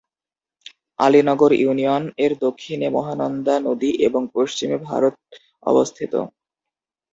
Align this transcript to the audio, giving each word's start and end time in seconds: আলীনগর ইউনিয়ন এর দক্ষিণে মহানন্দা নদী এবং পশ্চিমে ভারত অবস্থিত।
আলীনগর 0.99 1.51
ইউনিয়ন 1.55 2.03
এর 2.17 2.33
দক্ষিণে 2.41 2.87
মহানন্দা 2.89 3.55
নদী 3.67 3.91
এবং 4.07 4.21
পশ্চিমে 4.35 4.77
ভারত 4.87 5.15
অবস্থিত। 5.63 6.13